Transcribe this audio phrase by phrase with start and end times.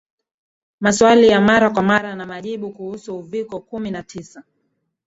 [0.79, 4.43] Maswali ya Mara kwa Mara na Majibu kuhusu Uviko kumi na tisa